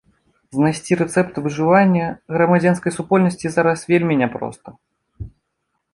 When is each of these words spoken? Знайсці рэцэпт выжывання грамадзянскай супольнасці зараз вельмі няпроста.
Знайсці 0.57 0.97
рэцэпт 1.01 1.35
выжывання 1.47 2.07
грамадзянскай 2.35 2.95
супольнасці 2.97 3.47
зараз 3.59 3.79
вельмі 3.93 4.19
няпроста. 4.23 4.69